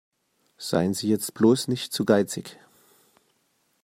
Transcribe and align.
Seien 0.57 0.95
Sie 0.95 1.09
jetzt 1.09 1.35
bloß 1.35 1.67
nicht 1.67 1.93
zu 1.93 2.05
geizig. 2.05 2.57